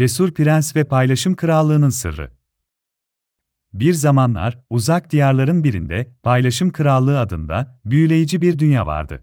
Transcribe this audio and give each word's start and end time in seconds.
Cesur 0.00 0.34
Prens 0.34 0.76
ve 0.76 0.84
Paylaşım 0.84 1.36
Krallığı'nın 1.36 1.90
sırrı. 1.90 2.30
Bir 3.72 3.92
zamanlar, 3.92 4.58
uzak 4.70 5.10
diyarların 5.10 5.64
birinde, 5.64 6.14
Paylaşım 6.22 6.70
Krallığı 6.70 7.20
adında, 7.20 7.80
büyüleyici 7.84 8.42
bir 8.42 8.58
dünya 8.58 8.86
vardı. 8.86 9.22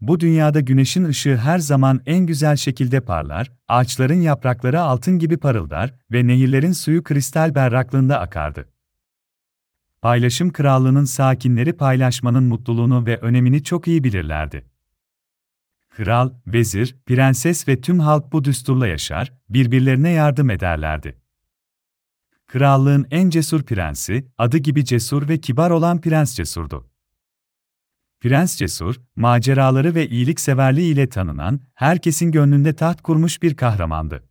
Bu 0.00 0.20
dünyada 0.20 0.60
güneşin 0.60 1.04
ışığı 1.04 1.36
her 1.36 1.58
zaman 1.58 2.00
en 2.06 2.26
güzel 2.26 2.56
şekilde 2.56 3.00
parlar, 3.00 3.52
ağaçların 3.68 4.20
yaprakları 4.20 4.80
altın 4.80 5.18
gibi 5.18 5.36
parıldar 5.36 5.94
ve 6.12 6.26
nehirlerin 6.26 6.72
suyu 6.72 7.02
kristal 7.02 7.54
berraklığında 7.54 8.20
akardı. 8.20 8.68
Paylaşım 10.02 10.52
Krallığı'nın 10.52 11.04
sakinleri 11.04 11.72
paylaşmanın 11.72 12.44
mutluluğunu 12.44 13.06
ve 13.06 13.16
önemini 13.16 13.64
çok 13.64 13.88
iyi 13.88 14.04
bilirlerdi. 14.04 14.73
Kral, 15.96 16.30
vezir, 16.46 16.96
prenses 17.06 17.68
ve 17.68 17.80
tüm 17.80 18.00
halk 18.00 18.32
bu 18.32 18.44
düsturla 18.44 18.86
yaşar, 18.86 19.32
birbirlerine 19.48 20.10
yardım 20.10 20.50
ederlerdi. 20.50 21.20
Krallığın 22.46 23.06
en 23.10 23.30
cesur 23.30 23.62
prensi, 23.62 24.28
adı 24.38 24.58
gibi 24.58 24.84
cesur 24.84 25.28
ve 25.28 25.40
kibar 25.40 25.70
olan 25.70 26.00
Prens 26.00 26.34
Cesur'du. 26.34 26.90
Prens 28.20 28.56
Cesur, 28.56 28.94
maceraları 29.16 29.94
ve 29.94 30.08
iyilikseverliği 30.08 30.92
ile 30.92 31.08
tanınan, 31.08 31.60
herkesin 31.74 32.32
gönlünde 32.32 32.76
taht 32.76 33.02
kurmuş 33.02 33.42
bir 33.42 33.56
kahramandı. 33.56 34.24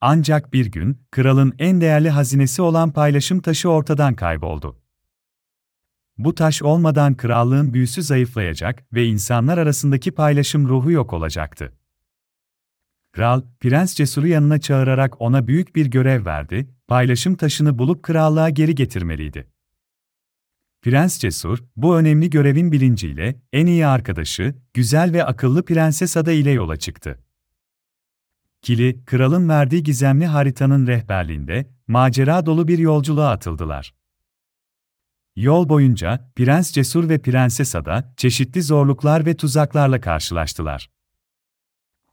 Ancak 0.00 0.52
bir 0.52 0.66
gün, 0.66 1.06
kralın 1.10 1.54
en 1.58 1.80
değerli 1.80 2.10
hazinesi 2.10 2.62
olan 2.62 2.92
paylaşım 2.92 3.40
taşı 3.40 3.68
ortadan 3.68 4.14
kayboldu. 4.14 4.81
Bu 6.18 6.34
taş 6.34 6.62
olmadan 6.62 7.16
krallığın 7.16 7.74
büyüsü 7.74 8.02
zayıflayacak 8.02 8.84
ve 8.92 9.06
insanlar 9.06 9.58
arasındaki 9.58 10.10
paylaşım 10.10 10.68
ruhu 10.68 10.90
yok 10.90 11.12
olacaktı. 11.12 11.72
Kral, 13.12 13.42
Prens 13.60 13.94
Cesur'u 13.94 14.26
yanına 14.26 14.60
çağırarak 14.60 15.20
ona 15.20 15.46
büyük 15.46 15.76
bir 15.76 15.86
görev 15.86 16.26
verdi, 16.26 16.70
paylaşım 16.88 17.34
taşını 17.34 17.78
bulup 17.78 18.02
krallığa 18.02 18.50
geri 18.50 18.74
getirmeliydi. 18.74 19.48
Prens 20.82 21.18
Cesur, 21.18 21.58
bu 21.76 21.96
önemli 21.96 22.30
görevin 22.30 22.72
bilinciyle, 22.72 23.40
en 23.52 23.66
iyi 23.66 23.86
arkadaşı, 23.86 24.54
güzel 24.74 25.12
ve 25.12 25.24
akıllı 25.24 25.64
Prenses 25.64 26.16
Ada 26.16 26.32
ile 26.32 26.50
yola 26.50 26.76
çıktı. 26.76 27.18
Kili, 28.62 29.04
kralın 29.04 29.48
verdiği 29.48 29.82
gizemli 29.82 30.26
haritanın 30.26 30.86
rehberliğinde, 30.86 31.70
macera 31.86 32.46
dolu 32.46 32.68
bir 32.68 32.78
yolculuğa 32.78 33.30
atıldılar. 33.30 33.94
Yol 35.36 35.68
boyunca, 35.68 36.32
Prens 36.36 36.72
Cesur 36.72 37.08
ve 37.08 37.18
Prenses 37.18 37.74
Ada, 37.74 38.14
çeşitli 38.16 38.62
zorluklar 38.62 39.26
ve 39.26 39.36
tuzaklarla 39.36 40.00
karşılaştılar. 40.00 40.90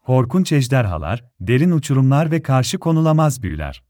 Korkunç 0.01 0.51
ejderhalar, 0.51 1.25
derin 1.39 1.71
uçurumlar 1.71 2.31
ve 2.31 2.41
karşı 2.41 2.79
konulamaz 2.79 3.43
büyüler. 3.43 3.83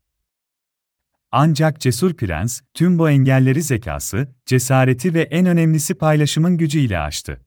Ancak 1.32 1.80
cesur 1.82 2.14
prens, 2.14 2.62
tüm 2.74 3.00
bu 3.00 3.10
engelleri 3.10 3.62
zekası, 3.62 4.36
cesareti 4.46 5.14
ve 5.14 5.22
en 5.22 5.46
önemlisi 5.46 5.96
paylaşımın 5.96 6.58
gücüyle 6.58 7.00
aştı. 7.00 7.46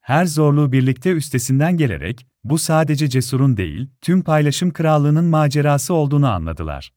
Her 0.00 0.26
zorluğu 0.26 0.72
birlikte 0.72 1.12
üstesinden 1.12 1.76
gelerek, 1.76 2.26
bu 2.44 2.58
sadece 2.58 3.08
cesurun 3.08 3.56
değil, 3.56 3.90
tüm 4.00 4.22
paylaşım 4.22 4.70
krallığının 4.70 5.24
macerası 5.24 5.94
olduğunu 5.94 6.28
anladılar. 6.28 6.92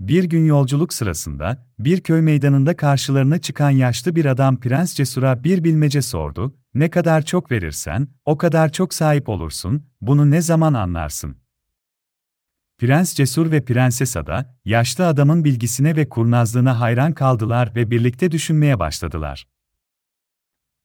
Bir 0.00 0.24
gün 0.24 0.46
yolculuk 0.46 0.92
sırasında, 0.92 1.66
bir 1.78 2.00
köy 2.00 2.20
meydanında 2.20 2.76
karşılarına 2.76 3.38
çıkan 3.38 3.70
yaşlı 3.70 4.16
bir 4.16 4.24
adam 4.24 4.60
Prens 4.60 4.94
Cesur'a 4.94 5.44
bir 5.44 5.64
bilmece 5.64 6.02
sordu, 6.02 6.54
ne 6.74 6.90
kadar 6.90 7.24
çok 7.24 7.50
verirsen, 7.50 8.08
o 8.24 8.38
kadar 8.38 8.72
çok 8.72 8.94
sahip 8.94 9.28
olursun, 9.28 9.86
bunu 10.00 10.30
ne 10.30 10.40
zaman 10.40 10.74
anlarsın? 10.74 11.36
Prens 12.78 13.14
Cesur 13.14 13.50
ve 13.50 13.64
Prenses 13.64 14.16
Ada, 14.16 14.56
yaşlı 14.64 15.06
adamın 15.06 15.44
bilgisine 15.44 15.96
ve 15.96 16.08
kurnazlığına 16.08 16.80
hayran 16.80 17.12
kaldılar 17.12 17.74
ve 17.74 17.90
birlikte 17.90 18.30
düşünmeye 18.30 18.78
başladılar. 18.78 19.48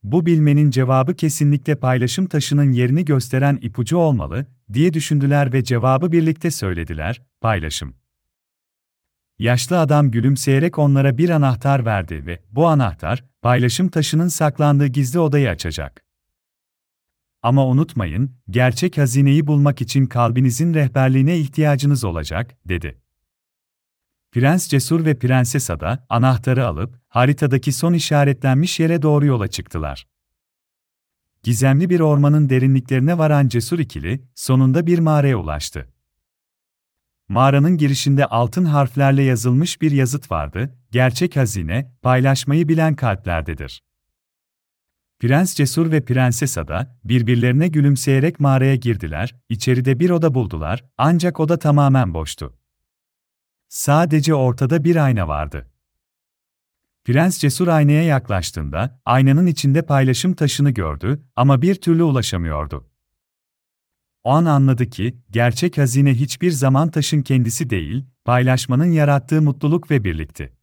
Bu 0.03 0.25
bilmenin 0.25 0.71
cevabı 0.71 1.15
kesinlikle 1.15 1.75
paylaşım 1.75 2.25
taşının 2.25 2.71
yerini 2.71 3.05
gösteren 3.05 3.59
ipucu 3.61 3.97
olmalı, 3.97 4.45
diye 4.73 4.93
düşündüler 4.93 5.53
ve 5.53 5.63
cevabı 5.63 6.11
birlikte 6.11 6.51
söylediler, 6.51 7.21
paylaşım. 7.41 8.02
Yaşlı 9.39 9.79
adam 9.79 10.11
gülümseyerek 10.11 10.79
onlara 10.79 11.17
bir 11.17 11.29
anahtar 11.29 11.85
verdi 11.85 12.25
ve 12.25 12.43
bu 12.51 12.67
anahtar, 12.67 13.23
paylaşım 13.41 13.89
taşının 13.89 14.27
saklandığı 14.27 14.87
gizli 14.87 15.19
odayı 15.19 15.49
açacak. 15.49 16.03
Ama 17.41 17.67
unutmayın, 17.67 18.35
gerçek 18.49 18.97
hazineyi 18.97 19.47
bulmak 19.47 19.81
için 19.81 20.05
kalbinizin 20.05 20.73
rehberliğine 20.73 21.37
ihtiyacınız 21.37 22.03
olacak, 22.03 22.57
dedi. 22.65 23.01
Prens 24.31 24.67
Cesur 24.67 25.05
ve 25.05 25.19
Prenses 25.19 25.69
Ada, 25.69 26.05
anahtarı 26.09 26.67
alıp, 26.67 27.01
haritadaki 27.07 27.71
son 27.71 27.93
işaretlenmiş 27.93 28.79
yere 28.79 29.01
doğru 29.01 29.25
yola 29.25 29.47
çıktılar. 29.47 30.07
Gizemli 31.43 31.89
bir 31.89 31.99
ormanın 31.99 32.49
derinliklerine 32.49 33.17
varan 33.17 33.47
Cesur 33.47 33.79
ikili, 33.79 34.23
sonunda 34.35 34.87
bir 34.87 34.99
mağaraya 34.99 35.37
ulaştı. 35.37 35.92
Mağaranın 37.29 37.77
girişinde 37.77 38.25
altın 38.25 38.65
harflerle 38.65 39.23
yazılmış 39.23 39.81
bir 39.81 39.91
yazıt 39.91 40.31
vardı, 40.31 40.75
gerçek 40.91 41.35
hazine, 41.35 41.93
paylaşmayı 42.01 42.67
bilen 42.67 42.95
kalplerdedir. 42.95 43.83
Prens 45.19 45.55
Cesur 45.55 45.91
ve 45.91 46.05
Prenses 46.05 46.57
Ada, 46.57 46.99
birbirlerine 47.03 47.67
gülümseyerek 47.67 48.39
mağaraya 48.39 48.75
girdiler, 48.75 49.35
içeride 49.49 49.99
bir 49.99 50.09
oda 50.09 50.33
buldular, 50.33 50.85
ancak 50.97 51.39
oda 51.39 51.59
tamamen 51.59 52.13
boştu. 52.13 52.57
Sadece 53.69 54.33
ortada 54.33 54.83
bir 54.83 54.95
ayna 54.95 55.27
vardı. 55.27 55.69
Prens 57.05 57.37
Cesur 57.39 57.67
aynaya 57.67 58.03
yaklaştığında, 58.03 59.01
aynanın 59.05 59.47
içinde 59.47 59.81
paylaşım 59.81 60.33
taşını 60.33 60.71
gördü 60.71 61.23
ama 61.35 61.61
bir 61.61 61.75
türlü 61.75 62.03
ulaşamıyordu. 62.03 62.92
O 64.23 64.29
an 64.29 64.45
anladı 64.45 64.89
ki, 64.89 65.17
gerçek 65.31 65.77
hazine 65.77 66.13
hiçbir 66.13 66.51
zaman 66.51 66.91
taşın 66.91 67.21
kendisi 67.21 67.69
değil, 67.69 68.05
paylaşmanın 68.25 68.91
yarattığı 68.91 69.41
mutluluk 69.41 69.91
ve 69.91 70.03
birlikti. 70.03 70.53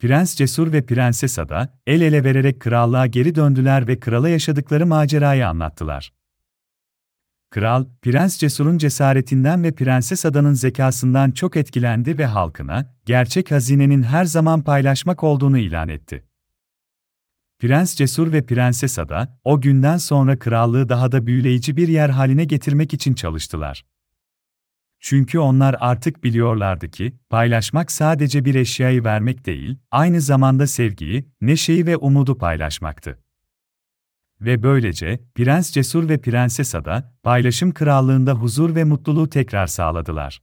Prens 0.00 0.34
Cesur 0.34 0.72
ve 0.72 0.86
Prenses 0.86 1.38
Ada, 1.38 1.78
el 1.86 2.00
ele 2.00 2.24
vererek 2.24 2.60
krallığa 2.60 3.06
geri 3.06 3.34
döndüler 3.34 3.88
ve 3.88 4.00
krala 4.00 4.28
yaşadıkları 4.28 4.86
macerayı 4.86 5.48
anlattılar. 5.48 6.12
Kral, 7.50 7.86
Prens 8.02 8.38
Cesur'un 8.38 8.78
cesaretinden 8.78 9.64
ve 9.64 9.72
Prenses 9.72 10.26
Ada'nın 10.26 10.54
zekasından 10.54 11.30
çok 11.30 11.56
etkilendi 11.56 12.18
ve 12.18 12.26
halkına, 12.26 12.94
gerçek 13.06 13.50
hazinenin 13.50 14.02
her 14.02 14.24
zaman 14.24 14.62
paylaşmak 14.62 15.24
olduğunu 15.24 15.58
ilan 15.58 15.88
etti. 15.88 16.24
Prens 17.64 17.94
Cesur 17.94 18.32
ve 18.32 18.46
Prenses 18.46 18.98
Ada, 18.98 19.38
o 19.44 19.60
günden 19.60 19.96
sonra 19.96 20.38
krallığı 20.38 20.88
daha 20.88 21.12
da 21.12 21.26
büyüleyici 21.26 21.76
bir 21.76 21.88
yer 21.88 22.08
haline 22.08 22.44
getirmek 22.44 22.94
için 22.94 23.14
çalıştılar. 23.14 23.84
Çünkü 25.00 25.38
onlar 25.38 25.76
artık 25.80 26.24
biliyorlardı 26.24 26.90
ki, 26.90 27.16
paylaşmak 27.30 27.92
sadece 27.92 28.44
bir 28.44 28.54
eşyayı 28.54 29.04
vermek 29.04 29.46
değil, 29.46 29.78
aynı 29.90 30.20
zamanda 30.20 30.66
sevgiyi, 30.66 31.28
neşeyi 31.40 31.86
ve 31.86 31.96
umudu 31.96 32.38
paylaşmaktı. 32.38 33.18
Ve 34.40 34.62
böylece, 34.62 35.20
Prens 35.34 35.70
Cesur 35.70 36.08
ve 36.08 36.20
Prenses 36.20 36.74
Ada, 36.74 37.14
paylaşım 37.22 37.72
krallığında 37.72 38.32
huzur 38.32 38.74
ve 38.74 38.84
mutluluğu 38.84 39.30
tekrar 39.30 39.66
sağladılar. 39.66 40.42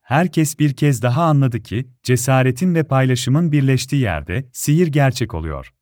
Herkes 0.00 0.58
bir 0.58 0.74
kez 0.74 1.02
daha 1.02 1.22
anladı 1.22 1.62
ki, 1.62 1.88
cesaretin 2.02 2.74
ve 2.74 2.82
paylaşımın 2.82 3.52
birleştiği 3.52 4.02
yerde, 4.02 4.48
sihir 4.52 4.86
gerçek 4.86 5.34
oluyor. 5.34 5.72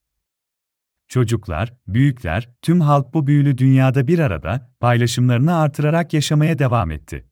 Çocuklar, 1.10 1.74
büyükler, 1.86 2.48
tüm 2.62 2.80
halk 2.80 3.14
bu 3.14 3.26
büyülü 3.26 3.58
dünyada 3.58 4.06
bir 4.06 4.18
arada, 4.18 4.70
paylaşımlarını 4.80 5.56
artırarak 5.56 6.14
yaşamaya 6.14 6.58
devam 6.58 6.90
etti. 6.90 7.26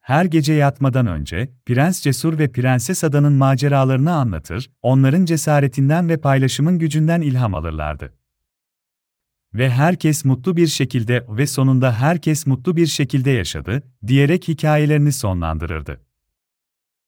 Her 0.00 0.24
gece 0.24 0.52
yatmadan 0.52 1.06
önce, 1.06 1.50
Prens 1.66 2.00
Cesur 2.00 2.38
ve 2.38 2.52
Prenses 2.52 3.04
Ada'nın 3.04 3.32
maceralarını 3.32 4.12
anlatır, 4.12 4.70
onların 4.82 5.24
cesaretinden 5.24 6.08
ve 6.08 6.16
paylaşımın 6.16 6.78
gücünden 6.78 7.20
ilham 7.20 7.54
alırlardı. 7.54 8.14
Ve 9.54 9.70
herkes 9.70 10.24
mutlu 10.24 10.56
bir 10.56 10.66
şekilde 10.66 11.26
ve 11.28 11.46
sonunda 11.46 11.92
herkes 11.92 12.46
mutlu 12.46 12.76
bir 12.76 12.86
şekilde 12.86 13.30
yaşadı, 13.30 13.82
diyerek 14.06 14.48
hikayelerini 14.48 15.12
sonlandırırdı. 15.12 16.09